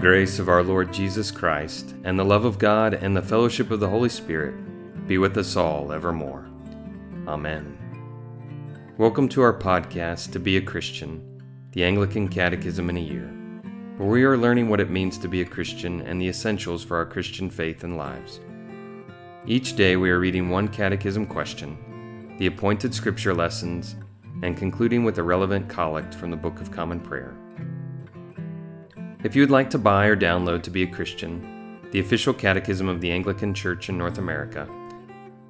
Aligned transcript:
grace 0.00 0.38
of 0.38 0.48
our 0.48 0.62
Lord 0.62 0.92
Jesus 0.92 1.32
Christ, 1.32 1.96
and 2.04 2.16
the 2.16 2.24
love 2.24 2.44
of 2.44 2.56
God, 2.56 2.94
and 2.94 3.16
the 3.16 3.22
fellowship 3.22 3.72
of 3.72 3.80
the 3.80 3.88
Holy 3.88 4.08
Spirit 4.08 4.54
be 5.08 5.18
with 5.18 5.36
us 5.36 5.56
all 5.56 5.90
evermore. 5.90 6.48
Amen. 7.26 7.76
Welcome 8.96 9.28
to 9.30 9.42
our 9.42 9.52
podcast, 9.52 10.30
To 10.32 10.38
Be 10.38 10.56
a 10.56 10.62
Christian, 10.62 11.42
the 11.72 11.82
Anglican 11.82 12.28
Catechism 12.28 12.88
in 12.88 12.96
a 12.96 13.00
Year, 13.00 13.26
where 13.96 14.08
we 14.08 14.22
are 14.22 14.36
learning 14.36 14.68
what 14.68 14.78
it 14.78 14.88
means 14.88 15.18
to 15.18 15.26
be 15.26 15.42
a 15.42 15.44
Christian 15.44 16.00
and 16.02 16.20
the 16.20 16.28
essentials 16.28 16.84
for 16.84 16.96
our 16.96 17.06
Christian 17.06 17.50
faith 17.50 17.82
and 17.82 17.96
lives. 17.96 18.38
Each 19.46 19.74
day 19.74 19.96
we 19.96 20.10
are 20.10 20.20
reading 20.20 20.48
one 20.48 20.68
catechism 20.68 21.26
question, 21.26 22.36
the 22.38 22.46
appointed 22.46 22.94
scripture 22.94 23.34
lessons, 23.34 23.96
and 24.44 24.56
concluding 24.56 25.02
with 25.02 25.18
a 25.18 25.24
relevant 25.24 25.68
collect 25.68 26.14
from 26.14 26.30
the 26.30 26.36
Book 26.36 26.60
of 26.60 26.70
Common 26.70 27.00
Prayer. 27.00 27.36
If 29.24 29.34
you 29.34 29.42
would 29.42 29.50
like 29.50 29.68
to 29.70 29.78
buy 29.78 30.06
or 30.06 30.16
download 30.16 30.62
To 30.62 30.70
Be 30.70 30.84
a 30.84 30.86
Christian, 30.86 31.80
the 31.90 31.98
official 31.98 32.32
catechism 32.32 32.88
of 32.88 33.00
the 33.00 33.10
Anglican 33.10 33.52
Church 33.52 33.88
in 33.88 33.98
North 33.98 34.18
America, 34.18 34.68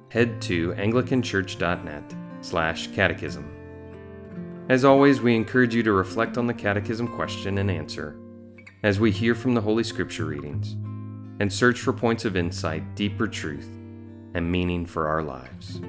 head 0.09 0.41
to 0.43 0.73
anglicanchurch.net 0.73 2.15
slash 2.41 2.87
catechism. 2.87 4.65
As 4.69 4.83
always, 4.83 5.21
we 5.21 5.35
encourage 5.35 5.75
you 5.75 5.83
to 5.83 5.91
reflect 5.91 6.39
on 6.39 6.47
the 6.47 6.53
catechism 6.53 7.07
question 7.09 7.59
and 7.59 7.69
answer 7.69 8.17
as 8.81 8.99
we 8.99 9.11
hear 9.11 9.35
from 9.35 9.53
the 9.53 9.61
Holy 9.61 9.83
Scripture 9.83 10.25
readings 10.25 10.73
and 11.39 11.53
search 11.53 11.79
for 11.79 11.93
points 11.93 12.25
of 12.25 12.35
insight, 12.35 12.95
deeper 12.95 13.27
truth, 13.27 13.69
and 14.33 14.51
meaning 14.51 14.83
for 14.83 15.07
our 15.07 15.21
lives. 15.21 15.79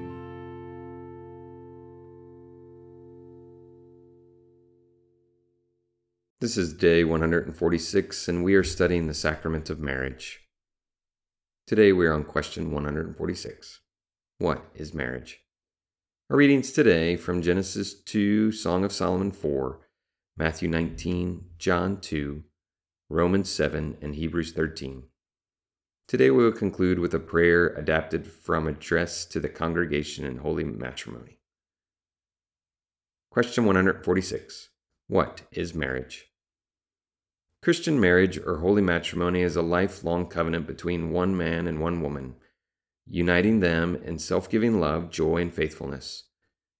This 6.41 6.57
is 6.57 6.73
day 6.73 7.03
146, 7.03 8.27
and 8.27 8.43
we 8.43 8.55
are 8.55 8.63
studying 8.63 9.05
the 9.05 9.13
sacrament 9.13 9.69
of 9.69 9.79
marriage. 9.79 10.39
Today 11.67 11.91
we 11.91 12.07
are 12.07 12.13
on 12.13 12.23
question 12.23 12.71
146 12.71 13.81
What 14.39 14.65
is 14.73 14.91
marriage? 14.91 15.41
Our 16.31 16.37
readings 16.37 16.71
today 16.71 17.15
from 17.15 17.43
Genesis 17.43 17.93
2, 17.93 18.53
Song 18.53 18.83
of 18.83 18.91
Solomon 18.91 19.29
4, 19.31 19.81
Matthew 20.35 20.67
19, 20.67 21.45
John 21.59 22.01
2, 22.01 22.43
Romans 23.07 23.51
7, 23.51 23.97
and 24.01 24.15
Hebrews 24.15 24.51
13. 24.53 25.03
Today 26.07 26.31
we 26.31 26.43
will 26.43 26.51
conclude 26.51 26.97
with 26.97 27.13
a 27.13 27.19
prayer 27.19 27.67
adapted 27.67 28.25
from 28.25 28.67
Address 28.67 29.25
to 29.25 29.39
the 29.39 29.47
Congregation 29.47 30.25
in 30.25 30.37
Holy 30.37 30.63
Matrimony. 30.63 31.37
Question 33.29 33.65
146 33.65 34.69
What 35.07 35.43
is 35.51 35.75
marriage? 35.75 36.29
Christian 37.61 37.99
marriage 37.99 38.39
or 38.39 38.57
holy 38.57 38.81
matrimony 38.81 39.41
is 39.43 39.55
a 39.55 39.61
lifelong 39.61 40.25
covenant 40.25 40.65
between 40.65 41.11
one 41.11 41.37
man 41.37 41.67
and 41.67 41.79
one 41.79 42.01
woman, 42.01 42.33
uniting 43.05 43.59
them 43.59 43.95
in 43.97 44.17
self 44.17 44.49
giving 44.49 44.79
love, 44.79 45.11
joy, 45.11 45.37
and 45.37 45.53
faithfulness. 45.53 46.23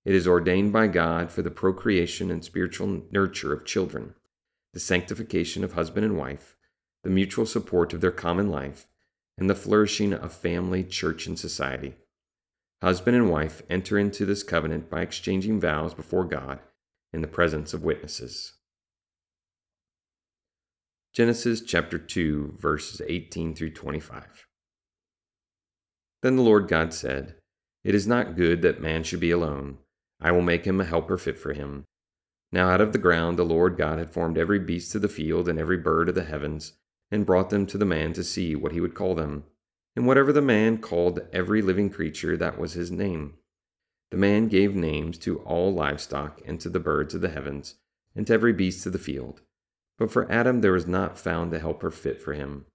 It 0.06 0.16
is 0.16 0.28
ordained 0.28 0.74
by 0.74 0.88
God 0.88 1.32
for 1.32 1.44
the 1.44 1.52
procreation 1.52 2.32
and 2.32 2.44
spiritual 2.44 3.04
nurture 3.12 3.54
of 3.54 3.64
children, 3.64 4.16
the 4.74 4.80
sanctification 4.80 5.64
of 5.64 5.74
husband 5.74 6.04
and 6.04 6.18
wife, 6.18 6.56
the 7.04 7.12
mutual 7.12 7.46
support 7.46 7.94
of 7.94 8.02
their 8.02 8.10
common 8.10 8.50
life, 8.50 8.88
and 9.38 9.48
the 9.48 9.54
flourishing 9.54 10.14
of 10.14 10.34
family, 10.34 10.84
church, 10.84 11.28
and 11.28 11.38
society. 11.38 11.94
Husband 12.82 13.16
and 13.16 13.30
wife 13.30 13.62
enter 13.70 14.00
into 14.00 14.26
this 14.26 14.42
covenant 14.42 14.90
by 14.90 15.02
exchanging 15.02 15.60
vows 15.60 15.94
before 15.94 16.24
God 16.24 16.58
in 17.14 17.22
the 17.22 17.28
presence 17.28 17.72
of 17.76 17.84
witnesses. 17.84 18.54
Genesis 21.14 21.60
chapter 21.60 22.00
2, 22.00 22.56
verses 22.58 23.02
18 23.06 23.54
through 23.54 23.72
25. 23.72 24.48
Then 26.22 26.38
the 26.38 26.42
Lord 26.42 26.70
God 26.70 26.94
said, 26.94 27.36
It 27.84 27.94
is 27.94 28.08
not 28.08 28.38
good 28.38 28.62
that 28.62 28.82
man 28.82 29.04
should 29.04 29.20
be 29.20 29.32
alone. 29.32 29.80
I 30.22 30.32
will 30.32 30.42
make 30.42 30.64
him 30.64 30.80
a 30.80 30.86
helper 30.86 31.18
fit 31.18 31.38
for 31.38 31.52
him. 31.52 31.84
Now 32.54 32.70
out 32.70 32.80
of 32.80 32.94
the 32.94 32.98
ground 32.98 33.38
the 33.38 33.44
Lord 33.44 33.76
God 33.76 34.00
had 34.00 34.14
formed 34.14 34.38
every 34.38 34.58
beast 34.58 34.96
of 34.96 35.02
the 35.02 35.10
field 35.10 35.50
and 35.50 35.60
every 35.60 35.76
bird 35.76 36.08
of 36.08 36.16
the 36.16 36.24
heavens, 36.24 36.78
and 37.12 37.26
brought 37.26 37.50
them 37.50 37.66
to 37.66 37.78
the 37.78 37.84
man 37.84 38.14
to 38.14 38.24
see 38.24 38.56
what 38.56 38.72
he 38.72 38.80
would 38.80 38.96
call 38.96 39.14
them. 39.14 39.44
And 39.98 40.08
whatever 40.08 40.32
the 40.32 40.42
man 40.42 40.78
called 40.78 41.28
every 41.34 41.62
living 41.62 41.90
creature, 41.90 42.38
that 42.38 42.58
was 42.58 42.72
his 42.72 42.90
name. 42.90 43.34
The 44.12 44.18
man 44.18 44.48
gave 44.48 44.76
names 44.76 45.18
to 45.18 45.40
all 45.40 45.74
livestock, 45.74 46.40
and 46.46 46.58
to 46.62 46.70
the 46.70 46.80
birds 46.80 47.14
of 47.14 47.20
the 47.20 47.28
heavens, 47.28 47.76
and 48.16 48.26
to 48.28 48.34
every 48.34 48.54
beast 48.54 48.86
of 48.86 48.94
the 48.94 48.98
field. 48.98 49.42
But 50.02 50.10
for 50.10 50.32
Adam 50.32 50.62
there 50.62 50.72
was 50.72 50.88
not 50.88 51.20
found 51.20 51.54
a 51.54 51.60
helper 51.60 51.92
fit 51.92 52.20
for 52.20 52.34
him. 52.34 52.66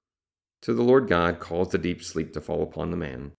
So 0.62 0.72
the 0.72 0.84
Lord 0.84 1.08
God 1.08 1.40
caused 1.40 1.74
a 1.74 1.78
deep 1.78 2.00
sleep 2.04 2.32
to 2.34 2.40
fall 2.40 2.62
upon 2.62 2.92
the 2.92 2.96
man, 2.96 3.32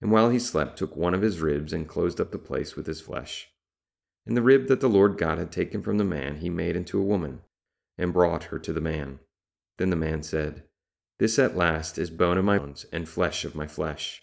and 0.00 0.10
while 0.10 0.30
he 0.30 0.38
slept 0.38 0.78
took 0.78 0.96
one 0.96 1.12
of 1.12 1.20
his 1.20 1.38
ribs 1.38 1.74
and 1.74 1.86
closed 1.86 2.18
up 2.18 2.30
the 2.30 2.38
place 2.38 2.76
with 2.76 2.86
his 2.86 3.02
flesh. 3.02 3.50
And 4.24 4.38
the 4.38 4.42
rib 4.42 4.68
that 4.68 4.80
the 4.80 4.88
Lord 4.88 5.18
God 5.18 5.36
had 5.36 5.52
taken 5.52 5.82
from 5.82 5.98
the 5.98 6.02
man 6.02 6.36
he 6.36 6.48
made 6.48 6.76
into 6.76 6.98
a 6.98 7.04
woman, 7.04 7.42
and 7.98 8.10
brought 8.10 8.44
her 8.44 8.58
to 8.58 8.72
the 8.72 8.80
man. 8.80 9.18
Then 9.76 9.90
the 9.90 9.96
man 9.96 10.22
said, 10.22 10.62
This 11.18 11.38
at 11.38 11.58
last 11.58 11.98
is 11.98 12.08
bone 12.08 12.38
of 12.38 12.44
my 12.46 12.56
bones 12.56 12.86
and 12.90 13.06
flesh 13.06 13.44
of 13.44 13.54
my 13.54 13.66
flesh. 13.66 14.22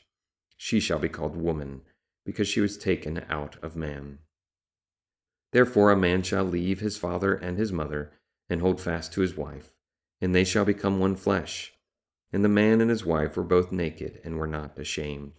She 0.57 0.79
shall 0.79 0.97
be 0.97 1.07
called 1.07 1.35
woman, 1.35 1.83
because 2.25 2.47
she 2.47 2.61
was 2.61 2.79
taken 2.79 3.23
out 3.29 3.57
of 3.61 3.75
man. 3.75 4.17
Therefore 5.51 5.91
a 5.91 5.95
man 5.95 6.23
shall 6.23 6.45
leave 6.45 6.79
his 6.79 6.97
father 6.97 7.35
and 7.35 7.59
his 7.59 7.71
mother, 7.71 8.13
and 8.49 8.61
hold 8.61 8.79
fast 8.79 9.13
to 9.13 9.21
his 9.21 9.35
wife, 9.35 9.73
and 10.21 10.33
they 10.33 10.43
shall 10.43 10.65
become 10.65 10.99
one 10.99 11.15
flesh. 11.15 11.73
And 12.31 12.43
the 12.43 12.49
man 12.49 12.81
and 12.81 12.89
his 12.89 13.05
wife 13.05 13.37
were 13.37 13.43
both 13.43 13.71
naked 13.71 14.19
and 14.23 14.37
were 14.37 14.47
not 14.47 14.77
ashamed. 14.77 15.33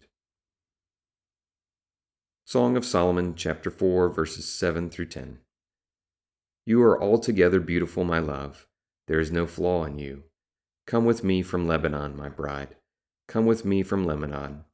Song 2.45 2.77
of 2.77 2.85
Solomon, 2.85 3.35
chapter 3.35 3.71
4, 3.71 4.11
verses 4.11 4.47
7 4.47 4.91
through 4.91 5.07
10. 5.07 5.39
You 6.67 6.83
are 6.83 7.03
altogether 7.03 7.61
beautiful, 7.61 8.05
my 8.05 8.19
love. 8.19 8.67
There 9.07 9.19
is 9.19 9.33
no 9.33 9.47
flaw 9.47 9.85
in 9.85 9.99
you. 9.99 10.25
Come 10.87 11.05
with 11.05 11.25
me 11.25 11.43
from 11.43 11.67
Lebanon, 11.67 12.17
my 12.17 12.29
bride. 12.29 12.77
Come 13.27 13.47
with 13.47 13.65
me 13.65 13.83
from 13.83 14.07
Lebanon. 14.07 14.65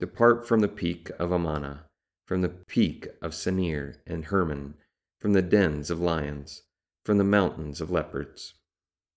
Depart 0.00 0.48
from 0.48 0.60
the 0.60 0.68
peak 0.68 1.10
of 1.18 1.32
Amana, 1.32 1.84
from 2.26 2.42
the 2.42 2.48
peak 2.48 3.08
of 3.22 3.32
Senir 3.32 3.96
and 4.06 4.26
Hermon, 4.26 4.74
from 5.20 5.32
the 5.32 5.42
dens 5.42 5.90
of 5.90 6.00
lions 6.00 6.62
from 7.06 7.18
the 7.18 7.24
mountains 7.24 7.80
of 7.80 7.88
leopards. 7.88 8.54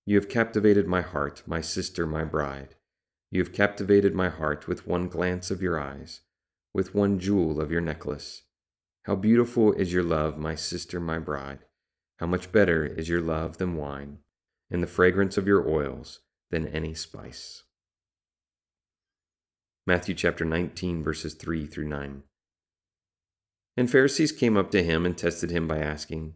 You 0.05 0.15
have 0.17 0.29
captivated 0.29 0.85
my 0.85 1.01
heart, 1.01 1.41
my 1.47 1.59
sister, 1.59 2.05
my 2.05 2.23
bride. 2.23 2.75
You 3.31 3.41
have 3.41 3.51
captivated 3.51 4.13
my 4.13 4.29
heart 4.29 4.67
with 4.67 4.85
one 4.85 5.07
glance 5.07 5.49
of 5.49 5.59
your 5.59 5.79
eyes, 5.79 6.21
with 6.71 6.93
one 6.93 7.19
jewel 7.19 7.59
of 7.59 7.71
your 7.71 7.81
necklace. 7.81 8.43
How 9.05 9.15
beautiful 9.15 9.73
is 9.73 9.91
your 9.91 10.03
love, 10.03 10.37
my 10.37 10.53
sister, 10.53 10.99
my 10.99 11.17
bride. 11.17 11.65
How 12.19 12.27
much 12.27 12.51
better 12.51 12.85
is 12.85 13.09
your 13.09 13.21
love 13.21 13.57
than 13.57 13.75
wine, 13.75 14.19
and 14.69 14.83
the 14.83 14.87
fragrance 14.87 15.35
of 15.35 15.47
your 15.47 15.67
oils 15.67 16.19
than 16.51 16.67
any 16.67 16.93
spice. 16.93 17.63
Matthew 19.87 20.13
chapter 20.13 20.45
19, 20.45 21.03
verses 21.03 21.33
3 21.33 21.65
through 21.65 21.87
9. 21.87 22.21
And 23.75 23.89
Pharisees 23.89 24.31
came 24.31 24.57
up 24.57 24.69
to 24.71 24.83
him 24.83 25.07
and 25.07 25.17
tested 25.17 25.49
him 25.49 25.67
by 25.67 25.79
asking, 25.79 26.35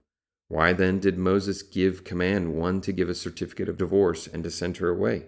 why 0.51 0.73
then 0.73 0.99
did 0.99 1.17
Moses 1.17 1.63
give 1.63 2.03
command 2.03 2.53
one 2.53 2.81
to 2.81 2.91
give 2.91 3.07
a 3.07 3.15
certificate 3.15 3.69
of 3.69 3.77
divorce 3.77 4.27
and 4.27 4.43
to 4.43 4.51
send 4.51 4.77
her 4.77 4.89
away? 4.89 5.27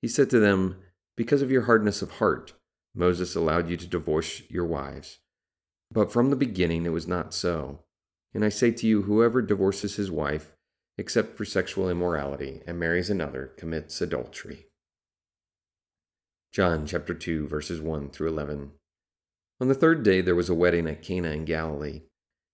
He 0.00 0.08
said 0.08 0.30
to 0.30 0.40
them, 0.40 0.78
Because 1.18 1.42
of 1.42 1.50
your 1.50 1.64
hardness 1.66 2.00
of 2.00 2.12
heart, 2.12 2.54
Moses 2.94 3.36
allowed 3.36 3.68
you 3.68 3.76
to 3.76 3.86
divorce 3.86 4.40
your 4.48 4.64
wives. 4.64 5.18
But 5.92 6.10
from 6.10 6.30
the 6.30 6.36
beginning 6.36 6.86
it 6.86 6.92
was 6.92 7.06
not 7.06 7.34
so. 7.34 7.80
And 8.32 8.42
I 8.42 8.48
say 8.48 8.70
to 8.70 8.86
you, 8.86 9.02
whoever 9.02 9.42
divorces 9.42 9.96
his 9.96 10.10
wife, 10.10 10.56
except 10.96 11.36
for 11.36 11.44
sexual 11.44 11.90
immorality, 11.90 12.62
and 12.66 12.80
marries 12.80 13.10
another, 13.10 13.52
commits 13.58 14.00
adultery. 14.00 14.68
John 16.52 16.86
chapter 16.86 17.12
2, 17.12 17.48
verses 17.48 17.82
1 17.82 18.08
through 18.08 18.28
11. 18.28 18.70
On 19.60 19.68
the 19.68 19.74
third 19.74 20.02
day 20.02 20.22
there 20.22 20.34
was 20.34 20.48
a 20.48 20.54
wedding 20.54 20.86
at 20.88 21.02
Cana 21.02 21.32
in 21.32 21.44
Galilee 21.44 22.04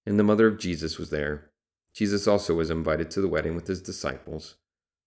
and 0.07 0.19
the 0.19 0.25
mother 0.25 0.47
of 0.47 0.59
Jesus 0.59 0.99
was 0.99 1.11
there. 1.11 1.51
Jesus 1.93 2.29
also 2.29 2.55
was 2.55 2.71
invited 2.71 3.11
to 3.11 3.21
the 3.21 3.29
wedding 3.29 3.57
with 3.57 3.67
his 3.67 3.83
disciples. 3.83 4.55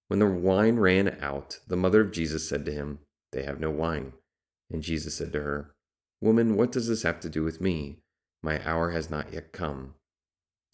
When 0.08 0.20
the 0.20 0.28
wine 0.28 0.78
ran 0.78 1.18
out, 1.22 1.60
the 1.68 1.78
mother 1.78 2.02
of 2.02 2.12
Jesus 2.12 2.48
said 2.50 2.66
to 2.66 2.72
him, 2.72 3.00
They 3.32 3.44
have 3.44 3.60
no 3.60 3.70
wine. 3.70 4.14
And 4.72 4.82
Jesus 4.82 5.16
said 5.16 5.32
to 5.34 5.42
her, 5.42 5.76
Woman, 6.20 6.56
what 6.56 6.72
does 6.72 6.88
this 6.88 7.04
have 7.04 7.20
to 7.22 7.30
do 7.30 7.44
with 7.44 7.62
me? 7.62 8.00
My 8.42 8.60
hour 8.68 8.92
has 8.92 9.10
not 9.10 9.32
yet 9.32 9.54
come. 9.54 9.94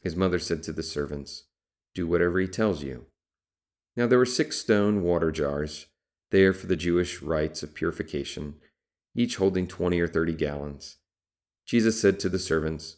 His 0.01 0.15
mother 0.15 0.39
said 0.39 0.63
to 0.63 0.71
the 0.71 0.83
servants, 0.83 1.43
Do 1.93 2.07
whatever 2.07 2.39
he 2.39 2.47
tells 2.47 2.83
you. 2.83 3.05
Now 3.95 4.07
there 4.07 4.17
were 4.17 4.25
six 4.25 4.57
stone 4.57 5.03
water 5.03 5.31
jars 5.31 5.87
there 6.31 6.53
for 6.53 6.67
the 6.67 6.75
Jewish 6.75 7.21
rites 7.21 7.63
of 7.63 7.73
purification, 7.73 8.55
each 9.15 9.37
holding 9.37 9.67
twenty 9.67 9.99
or 9.99 10.07
thirty 10.07 10.33
gallons. 10.33 10.97
Jesus 11.65 11.99
said 11.99 12.19
to 12.19 12.29
the 12.29 12.39
servants, 12.39 12.97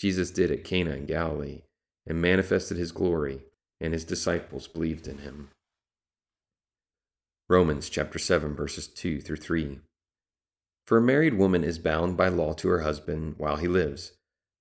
Jesus 0.00 0.30
did 0.30 0.50
at 0.50 0.64
Cana 0.64 0.92
in 0.92 1.04
Galilee, 1.04 1.60
and 2.06 2.22
manifested 2.22 2.78
his 2.78 2.90
glory, 2.90 3.42
and 3.82 3.92
his 3.92 4.02
disciples 4.02 4.66
believed 4.66 5.06
in 5.06 5.18
him. 5.18 5.50
Romans 7.50 7.90
chapter 7.90 8.18
7 8.18 8.56
verses 8.56 8.88
2 8.88 9.20
through 9.20 9.36
3. 9.36 9.80
For 10.86 10.96
a 10.96 11.02
married 11.02 11.34
woman 11.34 11.62
is 11.62 11.78
bound 11.78 12.16
by 12.16 12.28
law 12.28 12.54
to 12.54 12.68
her 12.68 12.80
husband 12.80 13.34
while 13.36 13.56
he 13.56 13.68
lives, 13.68 14.12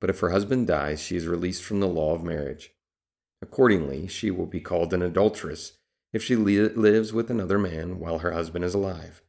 but 0.01 0.09
if 0.09 0.19
her 0.19 0.31
husband 0.31 0.68
dies, 0.68 1.01
she 1.01 1.15
is 1.15 1.25
released 1.25 1.63
from 1.63 1.80
the 1.80 1.88
law 1.88 2.13
of 2.13 2.21
marriage. 2.21 2.74
Accordingly, 3.41 4.07
she 4.07 4.30
will 4.30 4.45
be 4.45 4.59
called 4.59 4.94
an 4.94 5.01
adulteress 5.01 5.77
if 6.12 6.21
she 6.21 6.36
li- 6.36 6.68
lives 6.68 7.13
with 7.13 7.30
another 7.30 7.57
man 7.57 7.97
while 7.97 8.19
her 8.19 8.33
husband 8.33 8.65
is 8.65 8.74
alive. 8.74 9.21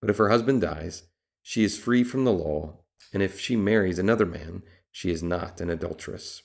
But 0.00 0.10
if 0.10 0.18
her 0.18 0.28
husband 0.28 0.60
dies, 0.60 1.02
she 1.42 1.64
is 1.64 1.76
free 1.76 2.04
from 2.04 2.24
the 2.24 2.32
law, 2.32 2.76
and 3.12 3.24
if 3.24 3.40
she 3.40 3.56
marries 3.56 3.98
another 3.98 4.26
man, 4.26 4.62
she 4.92 5.10
is 5.10 5.22
not 5.22 5.60
an 5.60 5.70
adulteress. 5.70 6.42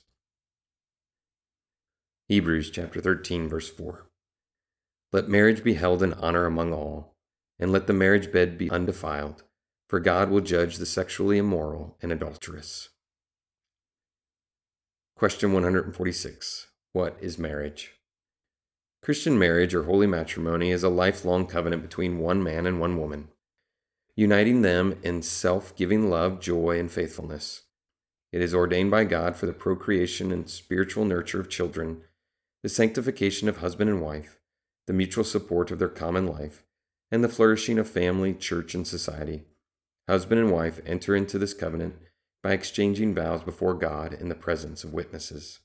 Hebrews 2.28 2.70
chapter 2.70 3.00
13 3.00 3.48
verse 3.48 3.68
4. 3.68 4.08
Let 5.12 5.28
marriage 5.28 5.62
be 5.62 5.74
held 5.74 6.02
in 6.02 6.14
honor 6.14 6.46
among 6.46 6.72
all, 6.72 7.16
and 7.58 7.70
let 7.70 7.86
the 7.86 7.92
marriage 7.92 8.32
bed 8.32 8.58
be 8.58 8.70
undefiled, 8.70 9.44
for 9.88 10.00
God 10.00 10.30
will 10.30 10.40
judge 10.40 10.78
the 10.78 10.86
sexually 10.86 11.38
immoral 11.38 11.96
and 12.02 12.10
adulterous. 12.10 12.88
Question 15.16 15.52
146. 15.52 16.66
What 16.92 17.16
is 17.20 17.38
marriage? 17.38 17.92
Christian 19.02 19.38
marriage 19.38 19.74
or 19.74 19.84
holy 19.84 20.06
matrimony 20.06 20.70
is 20.70 20.82
a 20.82 20.88
lifelong 20.88 21.46
covenant 21.46 21.82
between 21.82 22.18
one 22.18 22.42
man 22.42 22.66
and 22.66 22.80
one 22.80 22.98
woman, 22.98 23.28
uniting 24.16 24.62
them 24.62 24.98
in 25.02 25.20
self 25.22 25.76
giving 25.76 26.08
love, 26.08 26.40
joy, 26.40 26.78
and 26.80 26.90
faithfulness. 26.90 27.62
It 28.34 28.42
is 28.42 28.52
ordained 28.52 28.90
by 28.90 29.04
God 29.04 29.36
for 29.36 29.46
the 29.46 29.52
procreation 29.52 30.32
and 30.32 30.50
spiritual 30.50 31.04
nurture 31.04 31.38
of 31.38 31.48
children, 31.48 32.00
the 32.64 32.68
sanctification 32.68 33.48
of 33.48 33.58
husband 33.58 33.88
and 33.88 34.02
wife, 34.02 34.40
the 34.88 34.92
mutual 34.92 35.22
support 35.22 35.70
of 35.70 35.78
their 35.78 35.88
common 35.88 36.26
life, 36.26 36.64
and 37.12 37.22
the 37.22 37.28
flourishing 37.28 37.78
of 37.78 37.88
family, 37.88 38.34
church, 38.34 38.74
and 38.74 38.88
society. 38.88 39.44
Husband 40.08 40.40
and 40.40 40.50
wife 40.50 40.80
enter 40.84 41.14
into 41.14 41.38
this 41.38 41.54
covenant 41.54 41.94
by 42.42 42.54
exchanging 42.54 43.14
vows 43.14 43.44
before 43.44 43.74
God 43.74 44.12
in 44.12 44.28
the 44.28 44.34
presence 44.34 44.82
of 44.82 44.92
witnesses 44.92 45.60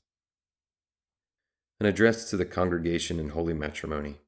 an 1.80 1.86
address 1.86 2.30
to 2.30 2.36
the 2.36 2.44
congregation 2.44 3.18
in 3.18 3.30
holy 3.30 3.54
matrimony. 3.54 4.18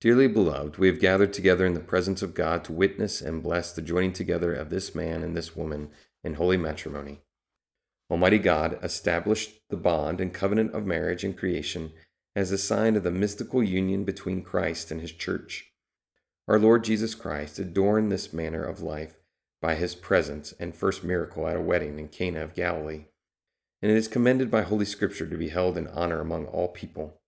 Dearly 0.00 0.28
beloved, 0.28 0.78
we 0.78 0.86
have 0.86 1.00
gathered 1.00 1.34
together 1.34 1.66
in 1.66 1.74
the 1.74 1.80
presence 1.80 2.22
of 2.22 2.32
God 2.32 2.64
to 2.64 2.72
witness 2.72 3.20
and 3.20 3.42
bless 3.42 3.72
the 3.72 3.82
joining 3.82 4.14
together 4.14 4.54
of 4.54 4.70
this 4.70 4.94
man 4.94 5.22
and 5.22 5.36
this 5.36 5.54
woman 5.54 5.90
in 6.26 6.34
holy 6.34 6.56
matrimony. 6.58 7.20
Almighty 8.10 8.38
God 8.38 8.78
established 8.82 9.52
the 9.70 9.76
bond 9.76 10.20
and 10.20 10.34
covenant 10.34 10.74
of 10.74 10.84
marriage 10.84 11.24
in 11.24 11.32
creation 11.32 11.92
as 12.34 12.50
a 12.50 12.58
sign 12.58 12.96
of 12.96 13.02
the 13.02 13.10
mystical 13.10 13.62
union 13.62 14.04
between 14.04 14.42
Christ 14.42 14.90
and 14.90 15.00
his 15.00 15.12
church. 15.12 15.72
Our 16.46 16.58
Lord 16.58 16.84
Jesus 16.84 17.14
Christ 17.14 17.58
adorned 17.58 18.12
this 18.12 18.32
manner 18.32 18.62
of 18.62 18.82
life 18.82 19.14
by 19.62 19.76
his 19.76 19.94
presence 19.94 20.52
and 20.60 20.76
first 20.76 21.02
miracle 21.02 21.48
at 21.48 21.56
a 21.56 21.60
wedding 21.60 21.98
in 21.98 22.08
Cana 22.08 22.42
of 22.42 22.54
Galilee 22.54 23.06
and 23.82 23.90
it 23.90 23.96
is 23.96 24.08
commended 24.08 24.50
by 24.50 24.62
Holy 24.62 24.84
Scripture 24.84 25.26
to 25.26 25.36
be 25.36 25.48
held 25.48 25.76
in 25.76 25.86
honor 25.88 26.20
among 26.20 26.46
all 26.46 26.68
people. 26.68 27.20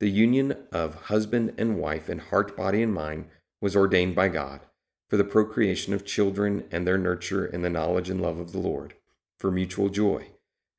The 0.00 0.10
union 0.10 0.56
of 0.72 1.04
husband 1.04 1.54
and 1.58 1.78
wife 1.78 2.08
in 2.08 2.18
heart, 2.18 2.56
body, 2.56 2.82
and 2.82 2.92
mind 2.92 3.26
was 3.60 3.76
ordained 3.76 4.14
by 4.14 4.28
God 4.28 4.60
for 5.08 5.16
the 5.16 5.24
procreation 5.24 5.94
of 5.94 6.04
children 6.04 6.64
and 6.70 6.86
their 6.86 6.98
nurture 6.98 7.46
in 7.46 7.62
the 7.62 7.70
knowledge 7.70 8.10
and 8.10 8.20
love 8.20 8.38
of 8.38 8.52
the 8.52 8.58
Lord, 8.58 8.94
for 9.38 9.50
mutual 9.50 9.88
joy, 9.88 10.28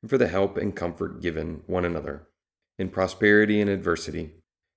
and 0.02 0.10
for 0.10 0.18
the 0.18 0.28
help 0.28 0.56
and 0.56 0.74
comfort 0.74 1.20
given 1.20 1.62
one 1.66 1.84
another, 1.84 2.28
in 2.78 2.88
prosperity 2.88 3.60
and 3.60 3.68
adversity, 3.68 4.32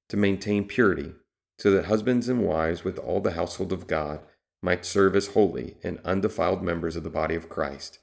to 0.09 0.17
maintain 0.17 0.67
purity, 0.67 1.13
so 1.59 1.71
that 1.71 1.85
husbands 1.85 2.27
and 2.27 2.41
wives 2.41 2.83
with 2.83 2.97
all 2.97 3.21
the 3.21 3.33
household 3.33 3.71
of 3.71 3.87
God 3.87 4.21
might 4.61 4.85
serve 4.85 5.15
as 5.15 5.27
holy 5.27 5.77
and 5.83 5.99
undefiled 6.03 6.63
members 6.63 6.95
of 6.95 7.03
the 7.03 7.09
body 7.09 7.35
of 7.35 7.49
Christ 7.49 7.99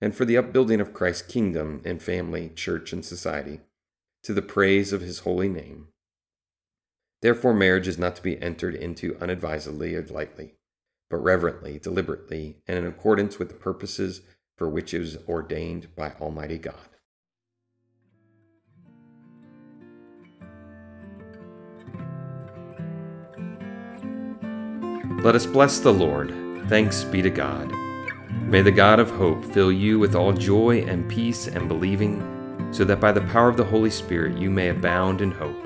and 0.00 0.14
for 0.14 0.24
the 0.24 0.36
upbuilding 0.36 0.80
of 0.80 0.92
Christ's 0.92 1.22
kingdom 1.22 1.80
in 1.84 1.98
family, 1.98 2.50
church, 2.54 2.92
and 2.92 3.04
society, 3.04 3.60
to 4.22 4.34
the 4.34 4.42
praise 4.42 4.92
of 4.92 5.00
his 5.00 5.20
holy 5.20 5.48
name. 5.48 5.88
Therefore, 7.22 7.54
marriage 7.54 7.88
is 7.88 7.98
not 7.98 8.14
to 8.16 8.22
be 8.22 8.40
entered 8.42 8.74
into 8.74 9.16
unadvisedly 9.20 9.94
or 9.94 10.04
lightly, 10.06 10.54
but 11.10 11.18
reverently, 11.18 11.78
deliberately, 11.78 12.56
and 12.66 12.78
in 12.78 12.86
accordance 12.86 13.38
with 13.38 13.48
the 13.48 13.54
purposes 13.54 14.22
for 14.56 14.68
which 14.68 14.94
it 14.94 15.00
was 15.00 15.18
ordained 15.28 15.94
by 15.94 16.12
Almighty 16.20 16.58
God. 16.58 16.74
Let 25.22 25.34
us 25.34 25.46
bless 25.46 25.80
the 25.80 25.92
Lord. 25.92 26.32
Thanks 26.68 27.04
be 27.04 27.20
to 27.22 27.30
God. 27.30 27.72
May 28.42 28.62
the 28.62 28.70
God 28.70 29.00
of 29.00 29.10
hope 29.10 29.44
fill 29.44 29.72
you 29.72 29.98
with 29.98 30.14
all 30.14 30.32
joy 30.32 30.82
and 30.82 31.08
peace 31.08 31.48
and 31.48 31.68
believing, 31.68 32.68
so 32.72 32.84
that 32.84 33.00
by 33.00 33.12
the 33.12 33.22
power 33.22 33.48
of 33.48 33.56
the 33.56 33.64
Holy 33.64 33.90
Spirit 33.90 34.38
you 34.38 34.50
may 34.50 34.68
abound 34.68 35.20
in 35.20 35.32
hope. 35.32 35.64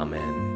Amen. 0.00 0.49